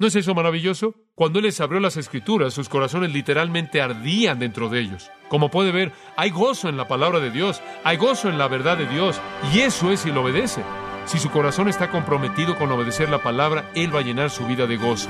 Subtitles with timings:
[0.00, 0.94] ¿No es eso maravilloso?
[1.16, 5.10] Cuando Él les abrió las escrituras, sus corazones literalmente ardían dentro de ellos.
[5.28, 8.78] Como puede ver, hay gozo en la palabra de Dios, hay gozo en la verdad
[8.78, 9.20] de Dios,
[9.52, 10.62] y eso es si lo obedece.
[11.04, 14.68] Si su corazón está comprometido con obedecer la palabra, Él va a llenar su vida
[14.68, 15.08] de gozo.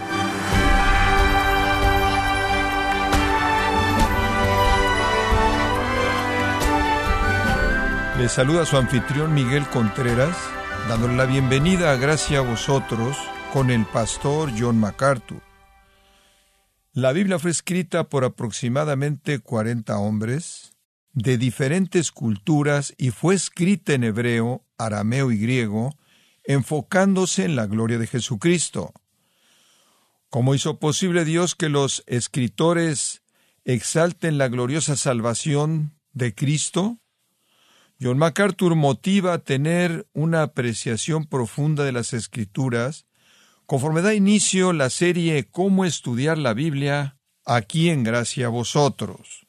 [8.16, 10.34] Le saluda su anfitrión Miguel Contreras,
[10.89, 13.18] dándole la bienvenida a Gracia a vosotros
[13.53, 15.41] con el pastor John MacArthur.
[16.93, 20.75] La Biblia fue escrita por aproximadamente 40 hombres
[21.12, 25.97] de diferentes culturas y fue escrita en hebreo, arameo y griego,
[26.45, 28.92] enfocándose en la gloria de Jesucristo.
[30.28, 33.23] ¿Cómo hizo posible Dios que los escritores
[33.65, 36.98] exalten la gloriosa salvación de Cristo?
[38.01, 43.06] John MacArthur motiva a tener una apreciación profunda de las escrituras
[43.68, 49.47] conforme da inicio la serie Cómo estudiar la Biblia, aquí en Gracia a vosotros.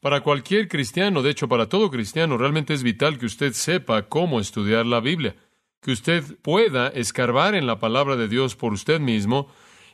[0.00, 4.38] Para cualquier cristiano, de hecho para todo cristiano, realmente es vital que usted sepa cómo
[4.38, 5.34] estudiar la Biblia,
[5.82, 9.48] que usted pueda escarbar en la palabra de Dios por usted mismo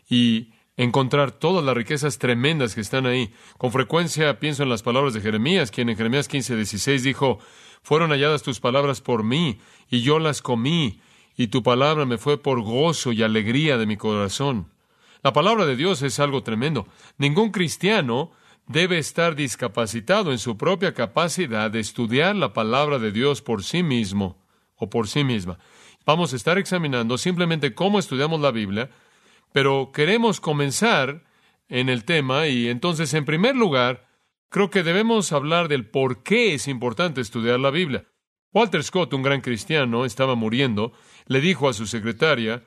[0.06, 3.32] y encontrar todas las riquezas tremendas que están ahí.
[3.56, 7.38] Con frecuencia pienso en las palabras de Jeremías, quien en Jeremías 15, 16 dijo,
[7.82, 11.00] fueron halladas tus palabras por mí, y yo las comí,
[11.36, 14.70] y tu palabra me fue por gozo y alegría de mi corazón.
[15.22, 16.86] La palabra de Dios es algo tremendo.
[17.18, 18.30] Ningún cristiano
[18.66, 23.82] debe estar discapacitado en su propia capacidad de estudiar la palabra de Dios por sí
[23.82, 24.38] mismo
[24.76, 25.58] o por sí misma.
[26.06, 28.90] Vamos a estar examinando simplemente cómo estudiamos la Biblia,
[29.52, 31.24] pero queremos comenzar
[31.68, 34.06] en el tema y entonces, en primer lugar,
[34.50, 38.04] creo que debemos hablar del por qué es importante estudiar la Biblia.
[38.54, 40.92] Walter Scott, un gran cristiano, estaba muriendo,
[41.26, 42.62] le dijo a su secretaria,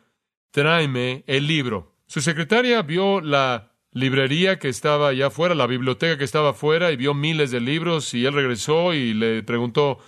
[0.52, 1.96] tráeme el libro.
[2.08, 6.98] Su secretaria vio la librería que estaba allá afuera, la biblioteca que estaba afuera, y
[6.98, 10.00] vio miles de libros, y él regresó y le preguntó,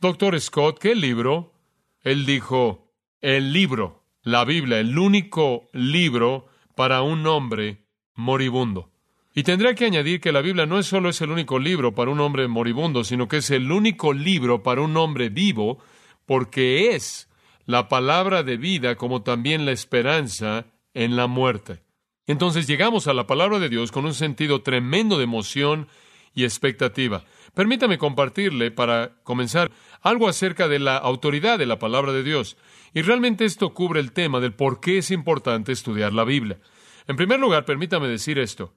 [0.00, 1.52] Doctor Scott, ¿qué libro?
[2.00, 2.90] Él dijo,
[3.20, 7.84] el libro, la Biblia, el único libro para un hombre
[8.14, 8.90] moribundo.
[9.38, 12.10] Y tendrá que añadir que la Biblia no es solo es el único libro para
[12.10, 15.78] un hombre moribundo, sino que es el único libro para un hombre vivo,
[16.26, 17.28] porque es
[17.64, 21.84] la palabra de vida como también la esperanza en la muerte.
[22.26, 25.86] Entonces llegamos a la palabra de Dios con un sentido tremendo de emoción
[26.34, 27.22] y expectativa.
[27.54, 29.70] Permítame compartirle, para comenzar,
[30.00, 32.56] algo acerca de la autoridad de la palabra de Dios.
[32.92, 36.58] Y realmente esto cubre el tema del por qué es importante estudiar la Biblia.
[37.06, 38.74] En primer lugar, permítame decir esto.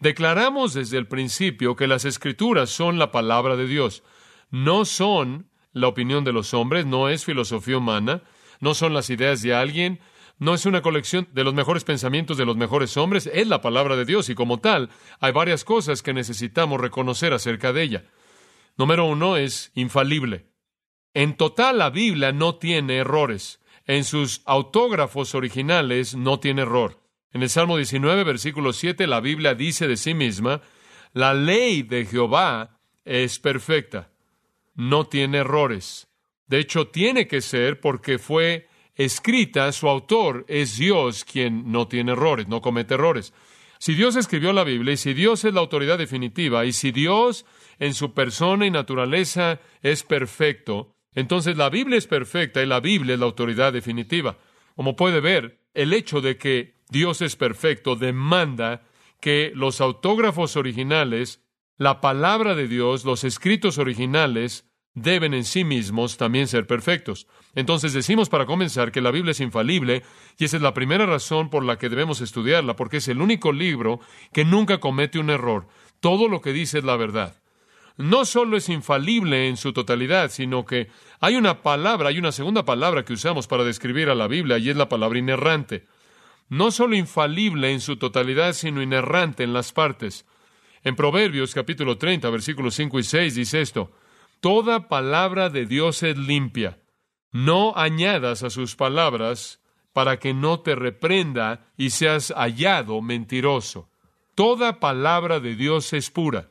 [0.00, 4.02] Declaramos desde el principio que las escrituras son la palabra de Dios.
[4.50, 8.22] No son la opinión de los hombres, no es filosofía humana,
[8.60, 10.00] no son las ideas de alguien,
[10.38, 13.94] no es una colección de los mejores pensamientos de los mejores hombres, es la palabra
[13.94, 14.88] de Dios y como tal
[15.20, 18.04] hay varias cosas que necesitamos reconocer acerca de ella.
[18.78, 20.46] Número uno es infalible.
[21.12, 23.60] En total la Biblia no tiene errores.
[23.84, 26.99] En sus autógrafos originales no tiene error.
[27.32, 30.62] En el Salmo 19, versículo 7, la Biblia dice de sí misma,
[31.12, 34.10] la ley de Jehová es perfecta,
[34.74, 36.08] no tiene errores.
[36.48, 42.12] De hecho, tiene que ser porque fue escrita, su autor es Dios quien no tiene
[42.12, 43.32] errores, no comete errores.
[43.78, 47.46] Si Dios escribió la Biblia y si Dios es la autoridad definitiva y si Dios
[47.78, 53.14] en su persona y naturaleza es perfecto, entonces la Biblia es perfecta y la Biblia
[53.14, 54.36] es la autoridad definitiva.
[54.76, 58.82] Como puede ver, el hecho de que Dios es perfecto, demanda
[59.20, 61.42] que los autógrafos originales,
[61.76, 67.28] la palabra de Dios, los escritos originales, deben en sí mismos también ser perfectos.
[67.54, 70.02] Entonces decimos para comenzar que la Biblia es infalible
[70.36, 73.52] y esa es la primera razón por la que debemos estudiarla, porque es el único
[73.52, 74.00] libro
[74.32, 75.68] que nunca comete un error.
[76.00, 77.40] Todo lo que dice es la verdad.
[77.98, 80.88] No solo es infalible en su totalidad, sino que
[81.20, 84.70] hay una palabra, hay una segunda palabra que usamos para describir a la Biblia y
[84.70, 85.84] es la palabra inerrante
[86.50, 90.26] no solo infalible en su totalidad, sino inerrante en las partes.
[90.82, 93.92] En Proverbios capítulo 30, versículos 5 y 6 dice esto,
[94.40, 96.78] Toda palabra de Dios es limpia.
[97.30, 99.60] No añadas a sus palabras
[99.92, 103.88] para que no te reprenda y seas hallado mentiroso.
[104.34, 106.48] Toda palabra de Dios es pura.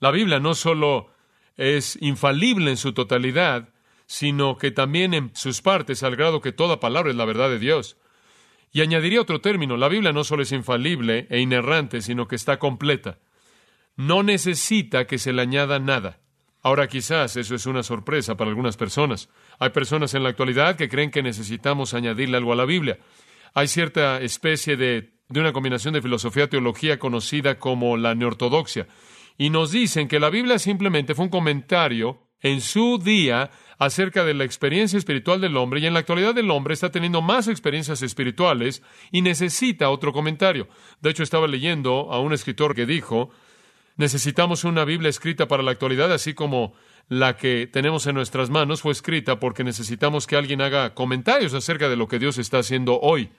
[0.00, 1.10] La Biblia no solo
[1.56, 3.70] es infalible en su totalidad,
[4.06, 7.58] sino que también en sus partes, al grado que toda palabra es la verdad de
[7.58, 7.96] Dios.
[8.72, 12.58] Y añadiría otro término, la Biblia no solo es infalible e inerrante, sino que está
[12.58, 13.18] completa.
[13.96, 16.20] No necesita que se le añada nada.
[16.62, 19.28] Ahora quizás eso es una sorpresa para algunas personas.
[19.58, 22.98] Hay personas en la actualidad que creen que necesitamos añadirle algo a la Biblia.
[23.54, 28.86] Hay cierta especie de, de una combinación de filosofía teología conocida como la neortodoxia.
[29.38, 34.34] Y nos dicen que la Biblia simplemente fue un comentario en su día acerca de
[34.34, 38.02] la experiencia espiritual del hombre y en la actualidad el hombre está teniendo más experiencias
[38.02, 38.82] espirituales
[39.12, 40.68] y necesita otro comentario.
[41.00, 43.30] De hecho, estaba leyendo a un escritor que dijo,
[43.96, 46.74] necesitamos una Biblia escrita para la actualidad, así como
[47.08, 51.88] la que tenemos en nuestras manos fue escrita porque necesitamos que alguien haga comentarios acerca
[51.88, 53.30] de lo que Dios está haciendo hoy.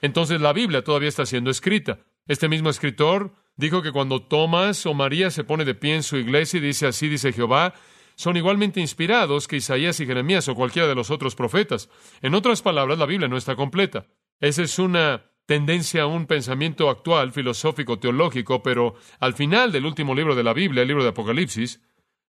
[0.00, 2.00] Entonces la Biblia todavía está siendo escrita.
[2.26, 6.16] Este mismo escritor dijo que cuando Tomás o María se pone de pie en su
[6.16, 7.74] iglesia y dice así dice Jehová,
[8.16, 11.88] son igualmente inspirados que Isaías y Jeremías o cualquiera de los otros profetas.
[12.22, 14.06] En otras palabras, la Biblia no está completa.
[14.40, 20.14] Esa es una tendencia a un pensamiento actual, filosófico, teológico, pero al final del último
[20.14, 21.80] libro de la Biblia, el libro de Apocalipsis,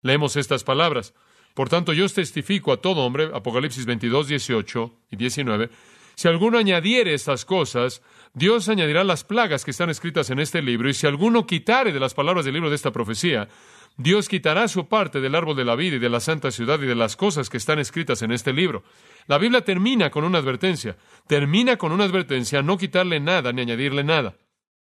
[0.01, 1.13] leemos estas palabras.
[1.53, 5.69] Por tanto, yo os testifico a todo hombre, Apocalipsis 22, 18 y 19,
[6.15, 8.01] si alguno añadiere estas cosas,
[8.33, 11.99] Dios añadirá las plagas que están escritas en este libro, y si alguno quitare de
[11.99, 13.49] las palabras del libro de esta profecía,
[13.97, 16.87] Dios quitará su parte del árbol de la vida y de la santa ciudad y
[16.87, 18.83] de las cosas que están escritas en este libro.
[19.27, 20.97] La Biblia termina con una advertencia.
[21.27, 24.35] Termina con una advertencia no quitarle nada ni añadirle nada.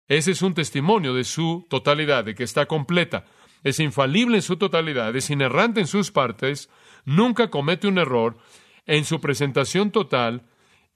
[0.07, 3.25] Ese es un testimonio de su totalidad, de que está completa.
[3.63, 6.69] Es infalible en su totalidad, es inerrante en sus partes,
[7.05, 8.37] nunca comete un error
[8.85, 10.43] en su presentación total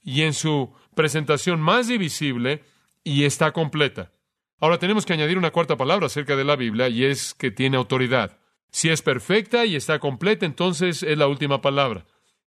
[0.04, 2.64] y en su presentación más divisible
[3.04, 4.12] y está completa.
[4.60, 7.78] Ahora tenemos que añadir una cuarta palabra acerca de la Biblia y es que tiene
[7.78, 8.40] autoridad.
[8.72, 12.06] Si es perfecta y está completa, entonces es la última palabra.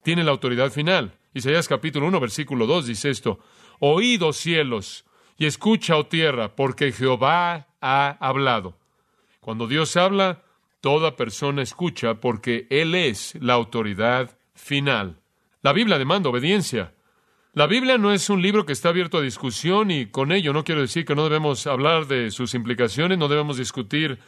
[0.02, 1.18] Tiene la autoridad final.
[1.32, 3.40] Isaías capítulo 1, versículo 2 dice esto,
[3.80, 5.04] Oídos cielos
[5.36, 8.78] y escucha, oh tierra, porque Jehová ha hablado.
[9.40, 10.42] Cuando Dios habla,
[10.80, 15.20] toda persona escucha porque Él es la autoridad final.
[15.62, 16.93] La Biblia demanda obediencia.
[17.56, 20.64] La Biblia no es un libro que está abierto a discusión y con ello no
[20.64, 24.18] quiero decir que no debemos hablar de sus implicaciones, no debemos discutir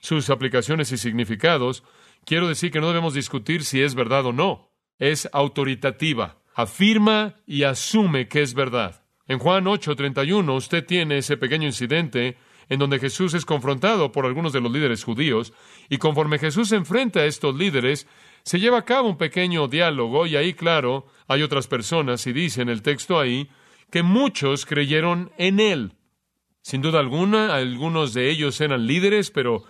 [0.00, 1.82] sus aplicaciones y significados.
[2.26, 4.70] Quiero decir que no debemos discutir si es verdad o no.
[4.98, 9.02] Es autoritativa, afirma y asume que es verdad.
[9.28, 12.36] En Juan 8:31 usted tiene ese pequeño incidente
[12.68, 15.54] en donde Jesús es confrontado por algunos de los líderes judíos
[15.88, 18.06] y conforme Jesús enfrenta a estos líderes,
[18.44, 22.60] se lleva a cabo un pequeño diálogo y ahí, claro, hay otras personas, y dice
[22.62, 23.48] en el texto ahí,
[23.90, 25.92] que muchos creyeron en él.
[26.60, 29.64] Sin duda alguna, algunos de ellos eran líderes, pero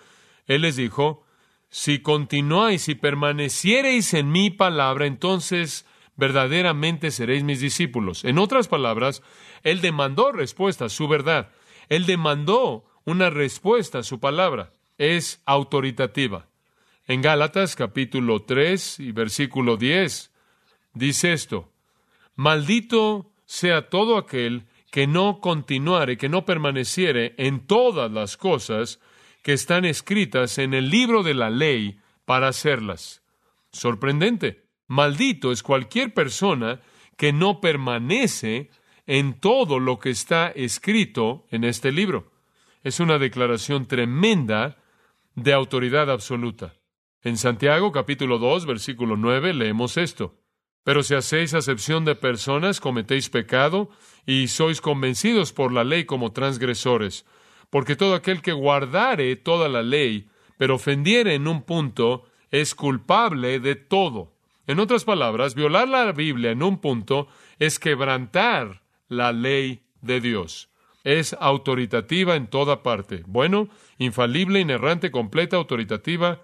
[0.46, 1.24] él les dijo,
[1.68, 5.86] si continuáis y permaneciereis en mi palabra, entonces
[6.16, 8.24] verdaderamente seréis mis discípulos.
[8.24, 9.22] En otras palabras,
[9.62, 11.50] él demandó respuesta a su verdad.
[11.88, 14.72] Él demandó una respuesta a su palabra.
[14.98, 16.48] Es autoritativa.
[17.06, 20.32] En Gálatas capítulo 3 y versículo 10
[20.94, 21.70] dice esto,
[22.34, 29.00] maldito sea todo aquel que no continuare, que no permaneciere en todas las cosas
[29.42, 33.22] que están escritas en el libro de la ley para hacerlas.
[33.70, 34.64] Sorprendente.
[34.86, 36.80] Maldito es cualquier persona
[37.18, 38.70] que no permanece
[39.06, 42.32] en todo lo que está escrito en este libro.
[42.82, 44.78] Es una declaración tremenda
[45.34, 46.72] de autoridad absoluta.
[47.24, 50.34] En Santiago capítulo 2, versículo 9 leemos esto.
[50.82, 53.88] Pero si hacéis acepción de personas, cometéis pecado
[54.26, 57.24] y sois convencidos por la ley como transgresores.
[57.70, 60.28] Porque todo aquel que guardare toda la ley,
[60.58, 64.34] pero ofendiere en un punto, es culpable de todo.
[64.66, 67.28] En otras palabras, violar la Biblia en un punto
[67.58, 70.68] es quebrantar la ley de Dios.
[71.04, 73.22] Es autoritativa en toda parte.
[73.26, 76.42] Bueno, infalible, inerrante, completa, autoritativa,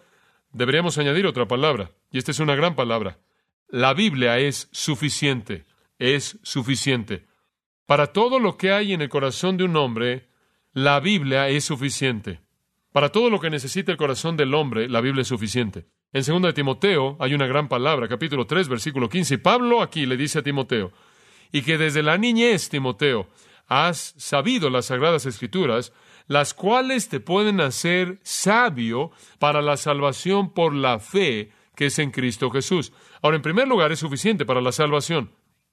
[0.52, 3.18] Deberíamos añadir otra palabra, y esta es una gran palabra.
[3.68, 5.64] La Biblia es suficiente,
[5.98, 7.26] es suficiente.
[7.86, 10.28] Para todo lo que hay en el corazón de un hombre,
[10.72, 12.40] la Biblia es suficiente.
[12.92, 15.86] Para todo lo que necesita el corazón del hombre, la Biblia es suficiente.
[16.12, 20.16] En 2 Timoteo hay una gran palabra, capítulo 3, versículo 15, y Pablo aquí le
[20.16, 20.92] dice a Timoteo,
[21.52, 23.28] y que desde la niñez, Timoteo,
[23.68, 25.92] has sabido las sagradas escrituras,
[26.30, 29.10] las cuales te pueden hacer sabio
[29.40, 32.92] para la salvación por la fe que es en Cristo Jesús.
[33.20, 35.32] Ahora, en primer lugar, es suficiente para la salvación.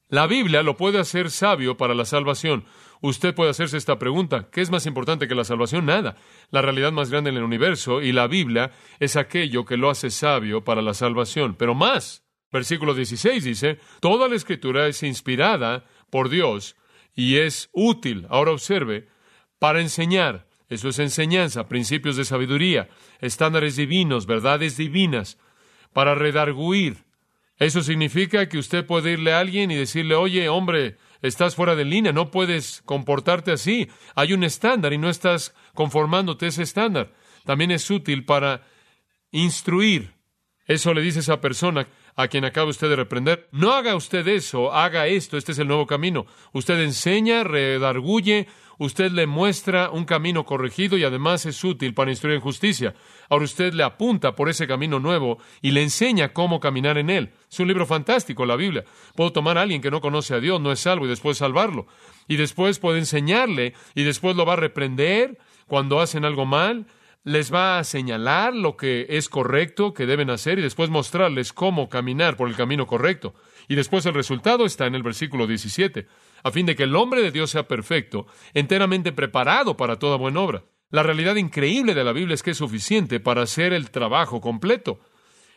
[0.09, 2.65] La Biblia lo puede hacer sabio para la salvación.
[3.01, 5.85] Usted puede hacerse esta pregunta, ¿qué es más importante que la salvación?
[5.85, 6.15] Nada.
[6.49, 10.09] La realidad más grande en el universo y la Biblia es aquello que lo hace
[10.09, 11.53] sabio para la salvación.
[11.53, 16.75] Pero más, versículo 16 dice, toda la escritura es inspirada por Dios
[17.13, 19.07] y es útil, ahora observe,
[19.59, 25.37] para enseñar, eso es enseñanza, principios de sabiduría, estándares divinos, verdades divinas,
[25.93, 27.05] para redarguir.
[27.57, 31.85] Eso significa que usted puede irle a alguien y decirle, oye, hombre, Estás fuera de
[31.85, 33.89] línea, no puedes comportarte así.
[34.15, 37.13] Hay un estándar y no estás conformándote a ese estándar.
[37.45, 38.63] También es útil para
[39.31, 40.13] instruir.
[40.65, 43.47] Eso le dice esa persona a quien acaba usted de reprender.
[43.51, 46.25] No haga usted eso, haga esto, este es el nuevo camino.
[46.51, 48.47] Usted enseña, redarguye,
[48.79, 52.95] usted le muestra un camino corregido y además es útil para instruir en justicia.
[53.29, 57.33] Ahora usted le apunta por ese camino nuevo y le enseña cómo caminar en él.
[57.51, 58.83] Es un libro fantástico, la Biblia.
[59.15, 61.85] Puedo tomar a alguien que no conoce a Dios, no es salvo, y después salvarlo.
[62.27, 66.87] Y después puede enseñarle y después lo va a reprender cuando hacen algo mal
[67.23, 71.89] les va a señalar lo que es correcto que deben hacer y después mostrarles cómo
[71.89, 73.35] caminar por el camino correcto.
[73.67, 76.07] Y después el resultado está en el versículo 17,
[76.43, 80.39] a fin de que el hombre de Dios sea perfecto, enteramente preparado para toda buena
[80.39, 80.63] obra.
[80.89, 85.01] La realidad increíble de la Biblia es que es suficiente para hacer el trabajo completo.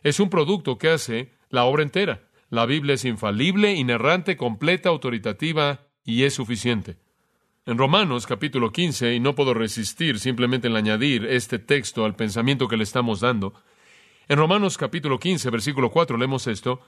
[0.03, 2.29] Es un producto que hace la obra entera.
[2.49, 6.97] La Biblia es infalible, inerrante, completa, autoritativa y es suficiente.
[7.67, 12.69] En Romanos capítulo 15, y no puedo resistir simplemente en añadir este texto al pensamiento
[12.69, 13.53] que le estamos dando,
[14.29, 16.81] en Romanos capítulo 15, versículo 4 leemos esto,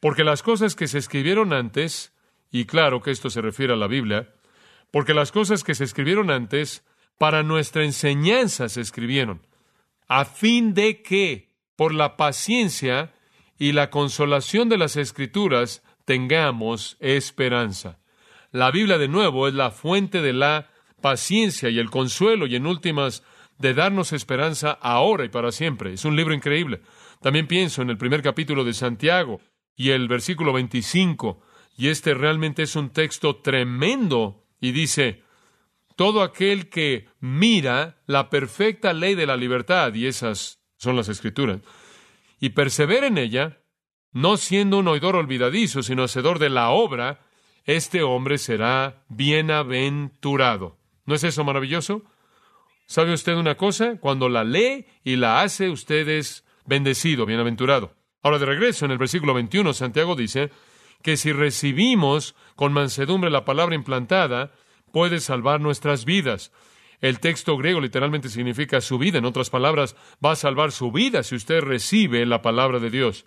[0.00, 2.12] porque las cosas que se escribieron antes,
[2.50, 4.34] y claro que esto se refiere a la Biblia,
[4.90, 6.84] porque las cosas que se escribieron antes,
[7.16, 9.46] para nuestra enseñanza se escribieron,
[10.06, 13.14] a fin de que, por la paciencia
[13.58, 17.98] y la consolación de las escrituras, tengamos esperanza.
[18.54, 20.70] La Biblia, de nuevo, es la fuente de la
[21.00, 23.24] paciencia y el consuelo y, en últimas,
[23.58, 25.94] de darnos esperanza ahora y para siempre.
[25.94, 26.80] Es un libro increíble.
[27.20, 29.40] También pienso en el primer capítulo de Santiago
[29.74, 31.42] y el versículo 25,
[31.76, 35.24] y este realmente es un texto tremendo, y dice,
[35.96, 41.60] todo aquel que mira la perfecta ley de la libertad, y esas son las escrituras,
[42.38, 43.58] y persevera en ella,
[44.12, 47.23] no siendo un oidor olvidadizo, sino hacedor de la obra,
[47.64, 50.76] este hombre será bienaventurado.
[51.06, 52.02] ¿No es eso maravilloso?
[52.86, 53.98] ¿Sabe usted una cosa?
[53.98, 57.94] Cuando la lee y la hace, usted es bendecido, bienaventurado.
[58.22, 60.50] Ahora de regreso, en el versículo 21, Santiago dice
[61.02, 64.52] que si recibimos con mansedumbre la palabra implantada,
[64.92, 66.52] puede salvar nuestras vidas.
[67.00, 69.18] El texto griego literalmente significa su vida.
[69.18, 73.26] En otras palabras, va a salvar su vida si usted recibe la palabra de Dios.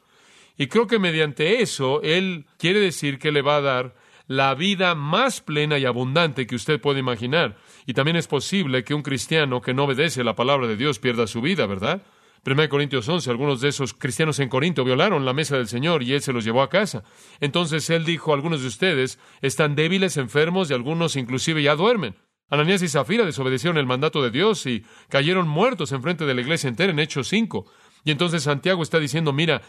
[0.58, 3.96] Y creo que mediante eso, Él quiere decir que le va a dar
[4.28, 7.58] la vida más plena y abundante que usted puede imaginar.
[7.86, 11.28] Y también es posible que un cristiano que no obedece la palabra de Dios pierda
[11.28, 12.04] su vida, ¿verdad?
[12.46, 16.14] 1 Corintios 11, algunos de esos cristianos en Corinto violaron la mesa del Señor y
[16.14, 17.04] Él se los llevó a casa.
[17.40, 22.16] Entonces Él dijo, algunos de ustedes están débiles, enfermos y algunos inclusive ya duermen.
[22.50, 26.42] Ananías y Zafira desobedecieron el mandato de Dios y cayeron muertos en frente de la
[26.42, 27.66] iglesia entera en Hechos 5.
[28.06, 29.62] Y entonces Santiago está diciendo, mira,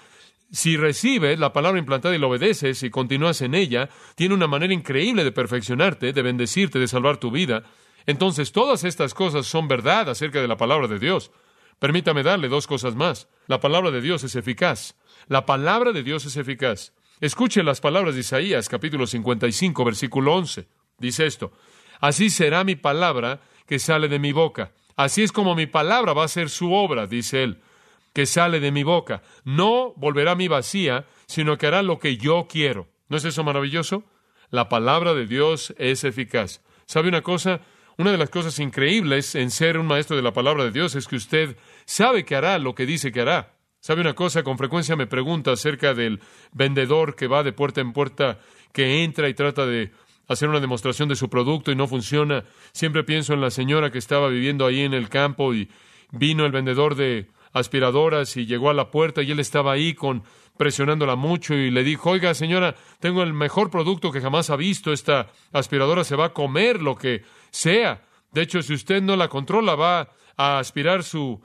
[0.50, 4.72] si recibes la palabra implantada y la obedeces y continúas en ella, tiene una manera
[4.72, 7.64] increíble de perfeccionarte, de bendecirte, de salvar tu vida.
[8.06, 11.30] Entonces todas estas cosas son verdad acerca de la palabra de Dios.
[11.78, 13.28] Permítame darle dos cosas más.
[13.46, 14.96] La palabra de Dios es eficaz.
[15.28, 16.94] La palabra de Dios es eficaz.
[17.20, 20.66] Escuche las palabras de Isaías capítulo 55 versículo 11.
[20.98, 21.52] Dice esto,
[22.00, 24.72] Así será mi palabra que sale de mi boca.
[24.96, 27.60] Así es como mi palabra va a ser su obra, dice él
[28.18, 29.22] que sale de mi boca.
[29.44, 32.88] No volverá a mi vacía, sino que hará lo que yo quiero.
[33.08, 34.02] ¿No es eso maravilloso?
[34.50, 36.60] La palabra de Dios es eficaz.
[36.84, 37.60] ¿Sabe una cosa?
[37.96, 41.06] Una de las cosas increíbles en ser un maestro de la palabra de Dios es
[41.06, 43.54] que usted sabe que hará lo que dice que hará.
[43.78, 44.42] ¿Sabe una cosa?
[44.42, 46.18] Con frecuencia me pregunta acerca del
[46.50, 48.40] vendedor que va de puerta en puerta,
[48.72, 49.92] que entra y trata de
[50.26, 52.42] hacer una demostración de su producto y no funciona.
[52.72, 55.70] Siempre pienso en la señora que estaba viviendo ahí en el campo y
[56.10, 60.22] vino el vendedor de aspiradoras y llegó a la puerta y él estaba ahí con
[60.56, 64.92] presionándola mucho y le dijo, oiga señora, tengo el mejor producto que jamás ha visto,
[64.92, 68.02] esta aspiradora se va a comer lo que sea.
[68.32, 71.40] De hecho, si usted no la controla, va a aspirar su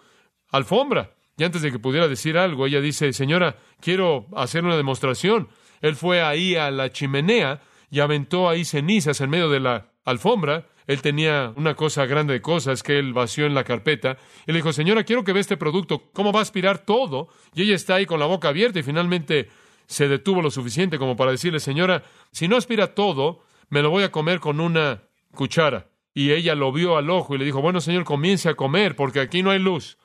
[0.49, 1.13] alfombra.
[1.37, 5.47] Y antes de que pudiera decir algo, ella dice, señora, quiero hacer una demostración.
[5.81, 10.67] Él fue ahí a la chimenea y aventó ahí cenizas en medio de la alfombra
[10.87, 14.17] él tenía una cosa grande de cosas que él vació en la carpeta.
[14.45, 17.29] Y le dijo, señora, quiero que vea este producto, cómo va a aspirar todo.
[17.53, 19.49] Y ella está ahí con la boca abierta y finalmente
[19.87, 24.03] se detuvo lo suficiente como para decirle, señora, si no aspira todo, me lo voy
[24.03, 25.87] a comer con una cuchara.
[26.13, 29.19] Y ella lo vio al ojo y le dijo, bueno, señor, comience a comer porque
[29.19, 29.97] aquí no hay luz.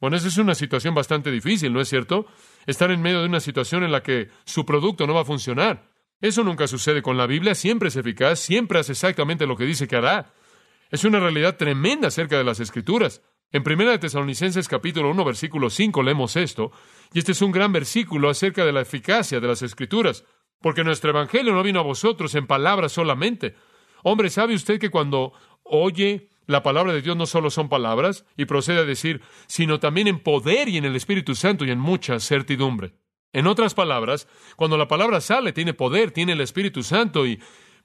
[0.00, 2.26] Bueno, esa es una situación bastante difícil, ¿no es cierto?
[2.66, 5.93] Estar en medio de una situación en la que su producto no va a funcionar.
[6.24, 9.86] Eso nunca sucede con la Biblia, siempre es eficaz, siempre hace exactamente lo que dice
[9.86, 10.32] que hará.
[10.90, 13.20] Es una realidad tremenda acerca de las Escrituras.
[13.52, 16.72] En 1 de Tesalonicenses capítulo 1 versículo 5 leemos esto,
[17.12, 20.24] y este es un gran versículo acerca de la eficacia de las Escrituras.
[20.62, 23.54] porque nuestro Evangelio no vino a vosotros en palabras solamente.
[24.02, 28.46] Hombre, ¿sabe usted que cuando oye la palabra de Dios no solo son palabras, y
[28.46, 32.18] procede a decir, sino también en poder y en el Espíritu Santo y en mucha
[32.18, 32.94] certidumbre?
[33.34, 34.26] En otras palabras,
[34.56, 37.40] cuando la palabra sale, tiene poder, tiene el Espíritu Santo y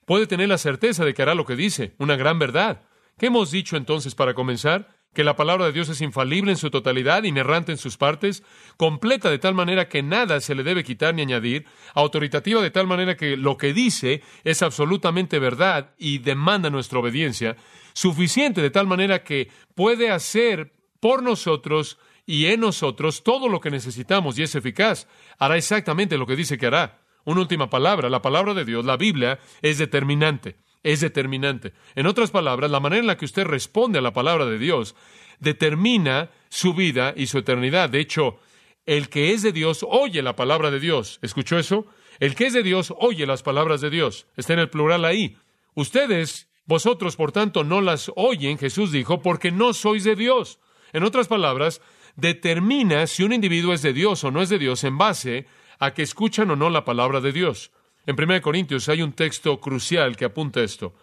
[0.06, 2.84] puede tener la certeza de que hará lo que dice, una gran verdad.
[3.18, 4.88] ¿Qué hemos dicho entonces para comenzar?
[5.13, 8.44] que la palabra de Dios es infalible en su totalidad, inerrante en sus partes,
[8.77, 11.65] completa de tal manera que nada se le debe quitar ni añadir,
[11.96, 17.58] autoritativa de tal manera que lo que dice es absolutamente verdad y demanda nuestra obediencia,
[17.94, 21.98] suficiente de tal manera que puede hacer por nosotros
[22.29, 25.07] y en nosotros todo lo que necesitamos y es eficaz.
[25.39, 27.01] Hará exactamente lo que dice que hará.
[27.25, 31.74] Una última palabra, la palabra de Dios, la Biblia, es determinante es determinante.
[31.95, 34.95] En otras palabras, la manera en la que usted responde a la palabra de Dios
[35.39, 37.89] determina su vida y su eternidad.
[37.89, 38.39] De hecho,
[38.86, 41.19] el que es de Dios oye la palabra de Dios.
[41.21, 41.88] ¿Escuchó eso?
[42.19, 44.27] El que es de Dios oye las palabras de Dios.
[44.38, 45.36] Está en el plural ahí.
[45.74, 50.59] Ustedes, vosotros, por tanto, no las oyen, Jesús dijo, porque no sois de Dios.
[50.93, 51.81] En otras palabras,
[52.19, 55.47] determina si un individuo es de Dios o no es de Dios en base
[55.79, 57.71] a que escuchan o no la palabra de Dios.
[58.05, 60.93] En 1 Corintios hay un texto crucial que apunta esto.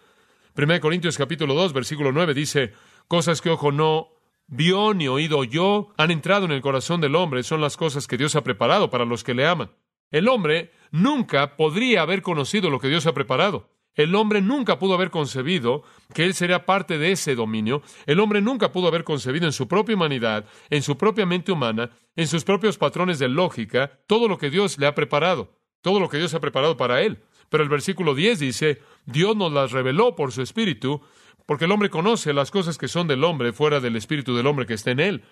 [0.57, 2.73] 1 Corintios capítulo 2, versículo 9 dice,
[3.09, 4.09] cosas que ojo no
[4.47, 8.17] vio ni oído yo han entrado en el corazón del hombre, son las cosas que
[8.17, 9.71] Dios ha preparado para los que le aman.
[10.11, 13.76] El hombre nunca podría haber conocido lo que Dios ha preparado.
[13.97, 15.83] El hombre nunca pudo haber concebido
[16.15, 17.83] que él sería parte de ese dominio.
[18.07, 21.91] El hombre nunca pudo haber concebido en su propia humanidad, en su propia mente humana,
[22.15, 26.09] en sus propios patrones de lógica, todo lo que Dios le ha preparado todo lo
[26.09, 27.23] que Dios ha preparado para él.
[27.49, 31.01] Pero el versículo 10 dice, Dios nos las reveló por su espíritu,
[31.47, 34.67] porque el hombre conoce las cosas que son del hombre fuera del espíritu del hombre
[34.67, 35.23] que está en él.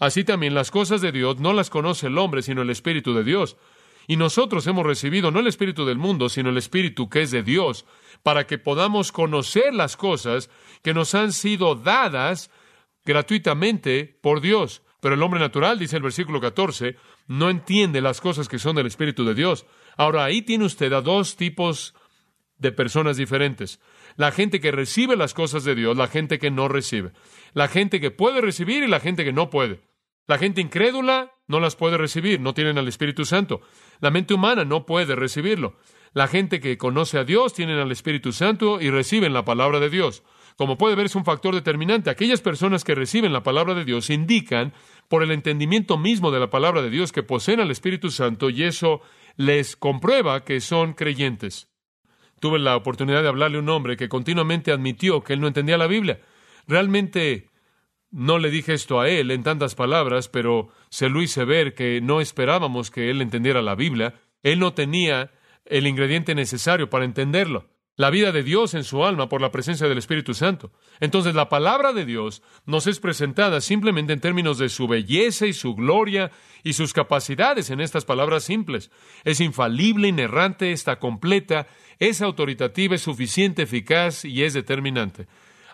[0.00, 3.24] Así también las cosas de Dios no las conoce el hombre, sino el espíritu de
[3.24, 3.56] Dios.
[4.06, 7.42] Y nosotros hemos recibido no el espíritu del mundo, sino el espíritu que es de
[7.42, 7.86] Dios,
[8.22, 10.50] para que podamos conocer las cosas
[10.82, 12.50] que nos han sido dadas
[13.04, 14.82] gratuitamente por Dios.
[15.00, 18.86] Pero el hombre natural, dice el versículo 14, no entiende las cosas que son del
[18.86, 21.94] Espíritu de Dios, Ahora, ahí tiene usted a dos tipos
[22.58, 23.80] de personas diferentes.
[24.16, 27.12] La gente que recibe las cosas de Dios, la gente que no recibe.
[27.54, 29.80] La gente que puede recibir y la gente que no puede.
[30.26, 33.60] La gente incrédula no las puede recibir, no tienen al Espíritu Santo.
[34.00, 35.76] La mente humana no puede recibirlo.
[36.14, 39.90] La gente que conoce a Dios tienen al Espíritu Santo y reciben la palabra de
[39.90, 40.22] Dios.
[40.56, 42.10] Como puede ver, es un factor determinante.
[42.10, 44.72] Aquellas personas que reciben la palabra de Dios indican
[45.08, 48.62] por el entendimiento mismo de la palabra de Dios que poseen al Espíritu Santo y
[48.62, 49.00] eso
[49.36, 51.68] les comprueba que son creyentes.
[52.40, 55.78] Tuve la oportunidad de hablarle a un hombre que continuamente admitió que él no entendía
[55.78, 56.20] la Biblia.
[56.66, 57.48] Realmente
[58.12, 62.00] no le dije esto a él en tantas palabras, pero se lo hice ver que
[62.00, 64.14] no esperábamos que él entendiera la Biblia.
[64.42, 65.32] Él no tenía
[65.64, 69.86] el ingrediente necesario para entenderlo la vida de Dios en su alma por la presencia
[69.86, 70.72] del Espíritu Santo.
[71.00, 75.52] Entonces la palabra de Dios nos es presentada simplemente en términos de su belleza y
[75.52, 76.30] su gloria
[76.62, 78.90] y sus capacidades en estas palabras simples.
[79.24, 81.66] Es infalible, inerrante, está completa,
[81.98, 85.26] es autoritativa, es suficiente, eficaz y es determinante.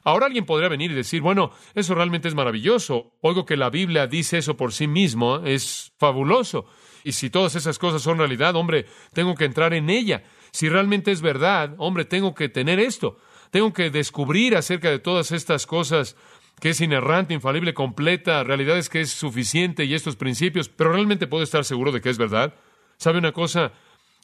[0.08, 3.12] Ahora alguien podría venir y decir, bueno, eso realmente es maravilloso.
[3.20, 6.64] Oigo que la Biblia dice eso por sí mismo, es fabuloso.
[7.04, 10.22] Y si todas esas cosas son realidad, hombre, tengo que entrar en ella.
[10.50, 13.18] Si realmente es verdad, hombre, tengo que tener esto.
[13.50, 16.16] Tengo que descubrir acerca de todas estas cosas
[16.58, 21.44] que es inerrante, infalible, completa, realidades que es suficiente y estos principios, pero realmente puedo
[21.44, 22.54] estar seguro de que es verdad.
[22.96, 23.72] ¿Sabe una cosa?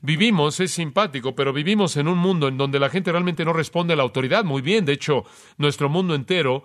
[0.06, 3.94] Vivimos, es simpático, pero vivimos en un mundo en donde la gente realmente no responde
[3.94, 4.84] a la autoridad muy bien.
[4.84, 5.24] De hecho,
[5.56, 6.62] nuestro mundo entero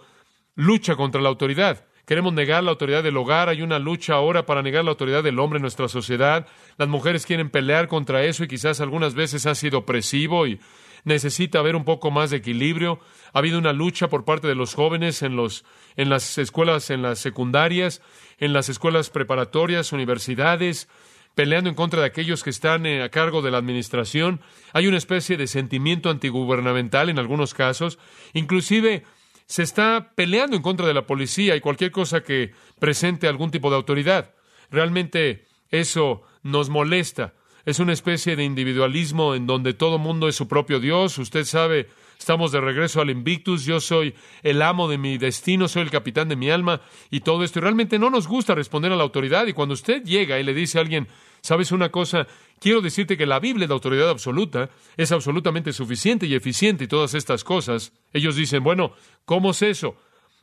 [0.56, 1.86] lucha contra la autoridad.
[2.06, 3.47] Queremos negar la autoridad del hogar.
[3.47, 6.47] Hay una lucha ahora para negar la autoridad del hombre en nuestra sociedad.
[6.78, 10.60] Las mujeres quieren pelear contra eso y quizás algunas veces ha sido opresivo y
[11.06, 12.99] necesita haber un poco más de equilibrio.
[13.32, 15.63] Ha habido una lucha por parte de los jóvenes en, los,
[15.95, 18.02] en las escuelas, en las secundarias,
[18.38, 20.89] en las escuelas preparatorias, universidades,
[21.39, 24.41] peleando en contra de aquellos que están eh, a cargo de la administración.
[24.73, 27.97] Hay una especie de sentimiento antigubernamental en algunos casos.
[28.34, 29.06] Inclusive
[29.45, 33.69] se está peleando en contra de la policía y cualquier cosa que presente algún tipo
[33.69, 34.34] de autoridad.
[34.69, 37.36] Realmente eso nos molesta.
[37.63, 41.17] Es una especie de individualismo en donde todo mundo es su propio Dios.
[41.19, 43.63] Usted sabe, estamos de regreso al Invictus.
[43.63, 47.45] Yo soy el amo de mi destino, soy el capitán de mi alma y todo
[47.45, 47.60] esto.
[47.60, 49.47] Y realmente no nos gusta responder a la autoridad.
[49.47, 51.08] Y cuando usted llega y le dice a alguien,
[51.41, 52.28] ¿sabes una cosa?
[52.60, 57.13] Quiero decirte que la Biblia de autoridad absoluta es absolutamente suficiente y eficiente y todas
[57.13, 57.93] estas cosas.
[58.13, 58.93] Ellos dicen, bueno,
[59.25, 59.95] ¿cómo es eso?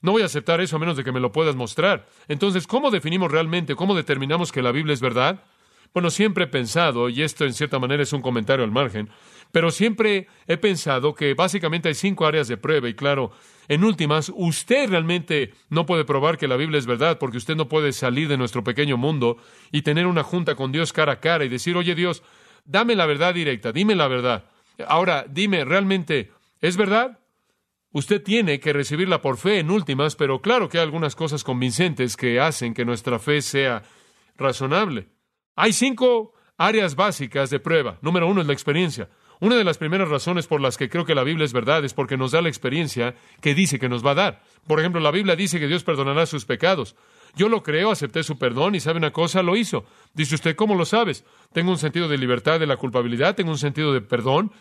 [0.02, 2.08] No voy a aceptar eso a menos de que me lo puedas mostrar.
[2.28, 5.42] Entonces, ¿cómo definimos realmente, cómo determinamos que la Biblia es verdad?
[5.96, 9.08] Bueno, siempre he pensado, y esto en cierta manera es un comentario al margen,
[9.50, 13.30] pero siempre he pensado que básicamente hay cinco áreas de prueba y claro,
[13.66, 17.70] en últimas, usted realmente no puede probar que la Biblia es verdad porque usted no
[17.70, 19.38] puede salir de nuestro pequeño mundo
[19.72, 22.22] y tener una junta con Dios cara a cara y decir, oye Dios,
[22.66, 24.44] dame la verdad directa, dime la verdad.
[24.86, 26.30] Ahora, dime, ¿realmente
[26.60, 27.20] es verdad?
[27.92, 32.18] Usted tiene que recibirla por fe en últimas, pero claro que hay algunas cosas convincentes
[32.18, 33.82] que hacen que nuestra fe sea
[34.36, 35.15] razonable.
[35.56, 37.98] Hay cinco áreas básicas de prueba.
[38.02, 39.08] Número uno es la experiencia.
[39.40, 41.92] Una de las primeras razones por las que creo que la Biblia es verdad es
[41.92, 44.42] porque nos da la experiencia que dice que nos va a dar.
[44.66, 46.94] Por ejemplo, la Biblia dice que Dios perdonará sus pecados.
[47.34, 49.84] Yo lo creo, acepté su perdón y sabe una cosa, lo hizo.
[50.14, 51.24] Dice usted, ¿cómo lo sabes?
[51.52, 54.52] Tengo un sentido de libertad de la culpabilidad, tengo un sentido de perdón.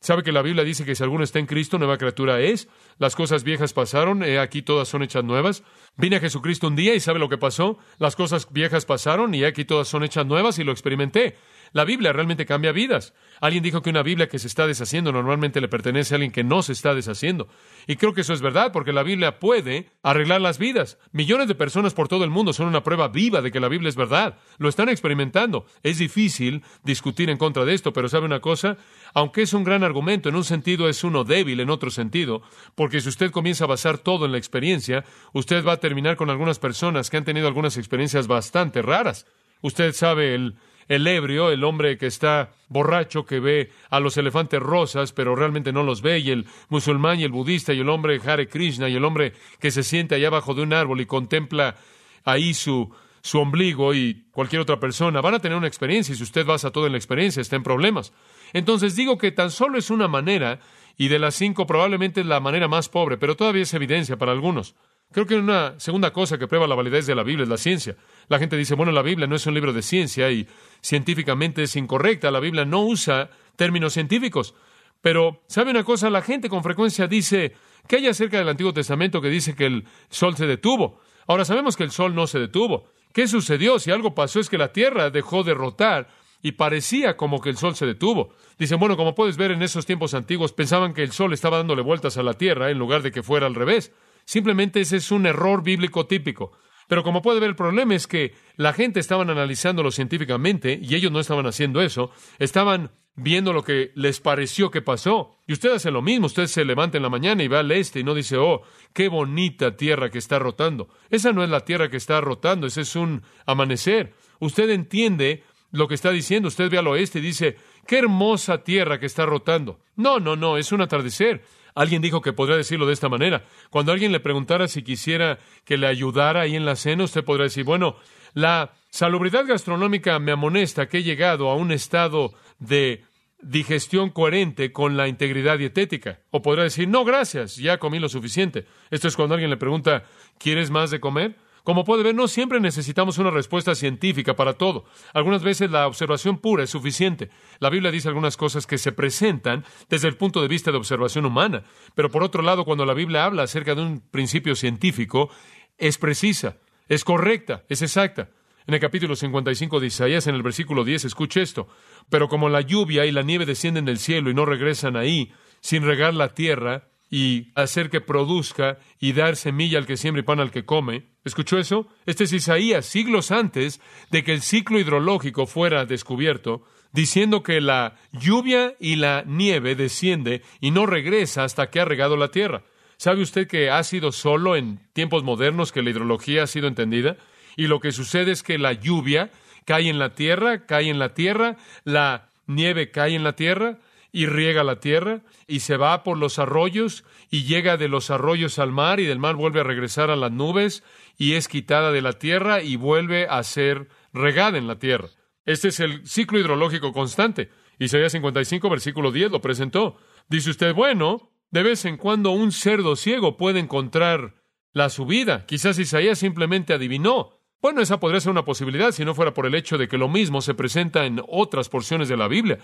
[0.00, 2.68] ¿Sabe que la Biblia dice que si alguno está en Cristo, nueva criatura es?
[2.98, 5.64] Las cosas viejas pasaron, he aquí todas son hechas nuevas.
[5.96, 7.78] Vine a Jesucristo un día y ¿sabe lo que pasó?
[7.98, 11.36] Las cosas viejas pasaron y aquí todas son hechas nuevas y lo experimenté.
[11.72, 13.14] La Biblia realmente cambia vidas.
[13.40, 16.44] Alguien dijo que una Biblia que se está deshaciendo normalmente le pertenece a alguien que
[16.44, 17.48] no se está deshaciendo.
[17.86, 20.98] Y creo que eso es verdad, porque la Biblia puede arreglar las vidas.
[21.12, 23.88] Millones de personas por todo el mundo son una prueba viva de que la Biblia
[23.88, 24.38] es verdad.
[24.58, 25.66] Lo están experimentando.
[25.82, 28.76] Es difícil discutir en contra de esto, pero ¿sabe una cosa?
[29.14, 32.42] Aunque es un gran argumento, en un sentido es uno débil en otro sentido,
[32.74, 36.30] porque si usted comienza a basar todo en la experiencia, usted va a terminar con
[36.30, 39.26] algunas personas que han tenido algunas experiencias bastante raras.
[39.60, 40.56] Usted sabe el
[40.88, 45.72] el ebrio, el hombre que está borracho, que ve a los elefantes rosas, pero realmente
[45.72, 48.96] no los ve, y el musulmán y el budista, y el hombre Hare Krishna, y
[48.96, 51.76] el hombre que se siente allá abajo de un árbol y contempla
[52.24, 56.22] ahí su, su ombligo y cualquier otra persona, van a tener una experiencia, y si
[56.22, 58.12] usted basa todo en la experiencia, está en problemas.
[58.52, 60.60] Entonces digo que tan solo es una manera,
[60.96, 64.32] y de las cinco probablemente es la manera más pobre, pero todavía es evidencia para
[64.32, 64.74] algunos.
[65.10, 67.96] Creo que una segunda cosa que prueba la validez de la Biblia es la ciencia.
[68.28, 70.46] La gente dice, bueno, la Biblia no es un libro de ciencia y
[70.82, 72.30] científicamente es incorrecta.
[72.30, 74.54] La Biblia no usa términos científicos.
[75.00, 76.10] Pero, ¿sabe una cosa?
[76.10, 77.54] La gente con frecuencia dice,
[77.86, 81.00] ¿qué hay acerca del Antiguo Testamento que dice que el sol se detuvo?
[81.26, 82.90] Ahora sabemos que el sol no se detuvo.
[83.14, 83.78] ¿Qué sucedió?
[83.78, 86.08] Si algo pasó es que la tierra dejó de rotar
[86.42, 88.34] y parecía como que el sol se detuvo.
[88.58, 91.82] Dicen, bueno, como puedes ver en esos tiempos antiguos, pensaban que el sol estaba dándole
[91.82, 93.92] vueltas a la tierra en lugar de que fuera al revés.
[94.28, 96.52] Simplemente ese es un error bíblico típico.
[96.86, 101.10] Pero como puede ver, el problema es que la gente estaban analizándolo científicamente y ellos
[101.10, 102.10] no estaban haciendo eso.
[102.38, 105.38] Estaban viendo lo que les pareció que pasó.
[105.46, 106.26] Y usted hace lo mismo.
[106.26, 108.60] Usted se levanta en la mañana y va al este y no dice, oh,
[108.92, 110.90] qué bonita tierra que está rotando.
[111.08, 114.12] Esa no es la tierra que está rotando, ese es un amanecer.
[114.40, 116.48] Usted entiende lo que está diciendo.
[116.48, 119.80] Usted ve al oeste y dice, qué hermosa tierra que está rotando.
[119.96, 121.42] No, no, no, es un atardecer.
[121.78, 123.44] Alguien dijo que podría decirlo de esta manera.
[123.70, 127.44] Cuando alguien le preguntara si quisiera que le ayudara ahí en la cena, usted podría
[127.44, 127.94] decir, bueno,
[128.34, 133.04] la salubridad gastronómica me amonesta que he llegado a un estado de
[133.40, 136.18] digestión coherente con la integridad dietética.
[136.32, 138.66] O podrá decir, no, gracias, ya comí lo suficiente.
[138.90, 140.02] Esto es cuando alguien le pregunta,
[140.36, 141.36] ¿quieres más de comer?
[141.68, 144.86] Como puede ver, no siempre necesitamos una respuesta científica para todo.
[145.12, 147.28] Algunas veces la observación pura es suficiente.
[147.60, 151.26] La Biblia dice algunas cosas que se presentan desde el punto de vista de observación
[151.26, 155.28] humana, pero por otro lado, cuando la Biblia habla acerca de un principio científico,
[155.76, 156.56] es precisa,
[156.88, 158.30] es correcta, es exacta.
[158.66, 161.68] En el capítulo 55 de Isaías, en el versículo 10, escuche esto.
[162.08, 165.82] Pero como la lluvia y la nieve descienden del cielo y no regresan ahí, sin
[165.82, 170.40] regar la tierra, y hacer que produzca y dar semilla al que siembra y pan
[170.40, 171.06] al que come.
[171.28, 171.86] ¿Escuchó eso?
[172.06, 177.96] Este es Isaías, siglos antes de que el ciclo hidrológico fuera descubierto, diciendo que la
[178.12, 182.62] lluvia y la nieve desciende y no regresa hasta que ha regado la tierra.
[182.96, 187.18] ¿Sabe usted que ha sido solo en tiempos modernos que la hidrología ha sido entendida?
[187.56, 189.30] Y lo que sucede es que la lluvia
[189.66, 193.80] cae en la tierra, cae en la tierra, la nieve cae en la tierra,
[194.12, 198.58] y riega la tierra, y se va por los arroyos, y llega de los arroyos
[198.58, 200.82] al mar, y del mar vuelve a regresar a las nubes,
[201.16, 205.08] y es quitada de la tierra, y vuelve a ser regada en la tierra.
[205.44, 207.50] Este es el ciclo hidrológico constante.
[207.78, 209.96] Isaías 55, versículo 10 lo presentó.
[210.28, 214.34] Dice usted, bueno, de vez en cuando un cerdo ciego puede encontrar
[214.72, 215.46] la subida.
[215.46, 217.40] Quizás Isaías simplemente adivinó.
[217.60, 220.08] Bueno, esa podría ser una posibilidad si no fuera por el hecho de que lo
[220.08, 222.58] mismo se presenta en otras porciones de la Biblia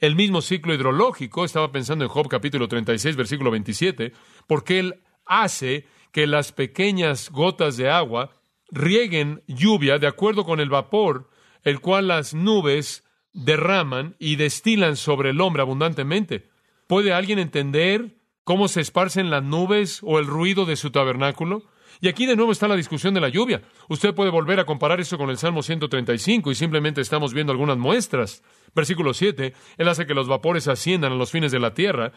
[0.00, 4.12] el mismo ciclo hidrológico, estaba pensando en Job capítulo 36, versículo 27,
[4.46, 8.30] porque Él hace que las pequeñas gotas de agua
[8.70, 11.30] rieguen lluvia de acuerdo con el vapor,
[11.62, 16.48] el cual las nubes derraman y destilan sobre el hombre abundantemente.
[16.86, 21.64] ¿Puede alguien entender cómo se esparcen las nubes o el ruido de su tabernáculo?
[22.00, 23.62] Y aquí de nuevo está la discusión de la lluvia.
[23.88, 27.78] Usted puede volver a comparar eso con el Salmo 135 y simplemente estamos viendo algunas
[27.78, 28.42] muestras.
[28.74, 32.12] Versículo 7, Él hace que los vapores asciendan a los fines de la tierra.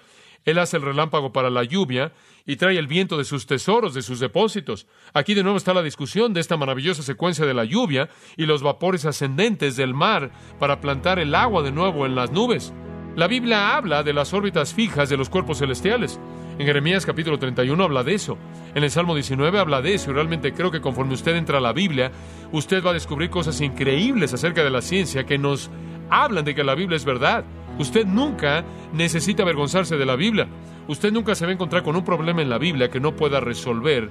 [0.46, 2.14] Él hace el relámpago para la lluvia
[2.46, 4.88] y trae el viento de sus tesoros, de sus depósitos.
[5.14, 8.64] Aquí de nuevo está la discusión de esta maravillosa secuencia de la lluvia y los
[8.64, 12.74] vapores ascendentes del mar para plantar el agua de nuevo en las nubes.
[13.16, 16.20] La Biblia habla de las órbitas fijas de los cuerpos celestiales.
[16.58, 18.38] En Jeremías capítulo 31 habla de eso.
[18.76, 20.12] En el Salmo 19 habla de eso.
[20.12, 22.12] Y realmente creo que conforme usted entra a la Biblia,
[22.52, 25.70] usted va a descubrir cosas increíbles acerca de la ciencia que nos
[26.10, 27.44] hablan de que la Biblia es verdad.
[27.78, 30.48] Usted nunca necesita avergonzarse de la Biblia.
[30.88, 33.40] Usted nunca se va a encontrar con un problema en la Biblia que no pueda
[33.40, 34.10] resolver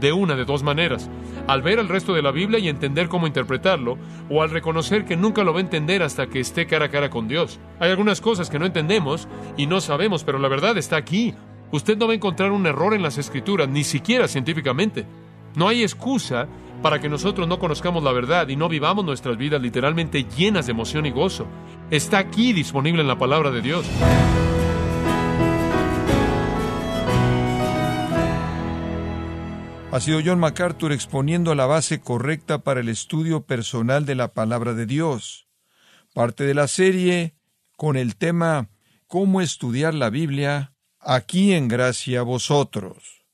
[0.00, 1.08] de una de dos maneras.
[1.46, 3.98] Al ver el resto de la Biblia y entender cómo interpretarlo,
[4.30, 7.10] o al reconocer que nunca lo va a entender hasta que esté cara a cara
[7.10, 7.58] con Dios.
[7.80, 11.34] Hay algunas cosas que no entendemos y no sabemos, pero la verdad está aquí.
[11.70, 15.06] Usted no va a encontrar un error en las escrituras, ni siquiera científicamente.
[15.54, 16.48] No hay excusa
[16.82, 20.72] para que nosotros no conozcamos la verdad y no vivamos nuestras vidas literalmente llenas de
[20.72, 21.46] emoción y gozo.
[21.90, 23.86] Está aquí disponible en la palabra de Dios.
[29.90, 34.74] Ha sido John MacArthur exponiendo la base correcta para el estudio personal de la palabra
[34.74, 35.48] de Dios.
[36.12, 37.34] Parte de la serie
[37.74, 38.68] con el tema
[39.06, 43.24] Cómo estudiar la Biblia, aquí en gracia a vosotros.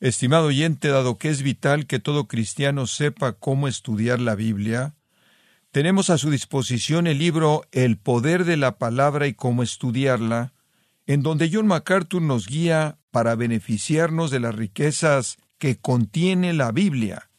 [0.00, 4.94] Estimado oyente, dado que es vital que todo cristiano sepa cómo estudiar la Biblia,
[5.70, 10.54] tenemos a su disposición el libro El poder de la palabra y cómo estudiarla,
[11.06, 17.30] en donde John MacArthur nos guía para beneficiarnos de las riquezas que contiene la Biblia.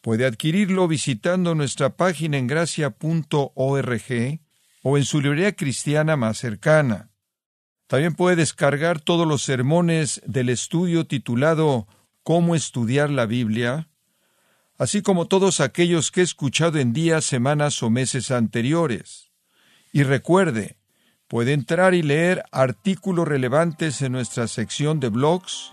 [0.00, 4.40] Puede adquirirlo visitando nuestra página en gracia.org
[4.82, 7.10] o en su librería cristiana más cercana.
[7.86, 11.86] También puede descargar todos los sermones del estudio titulado
[12.22, 13.88] Cómo estudiar la Biblia,
[14.78, 19.30] así como todos aquellos que he escuchado en días, semanas o meses anteriores.
[19.92, 20.76] Y recuerde,
[21.28, 25.72] puede entrar y leer artículos relevantes en nuestra sección de blogs,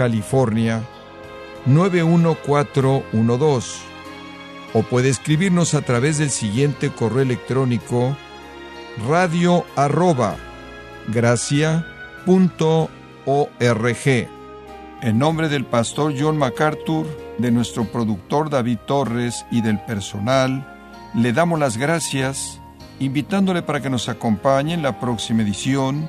[0.00, 0.82] California
[1.66, 3.80] 91412.
[4.72, 8.16] O puede escribirnos a través del siguiente correo electrónico
[9.06, 10.36] radio arroba
[11.08, 11.84] gracia.org.
[15.02, 20.66] En nombre del pastor John MacArthur, de nuestro productor David Torres y del personal,
[21.14, 22.58] le damos las gracias,
[23.00, 26.08] invitándole para que nos acompañe en la próxima edición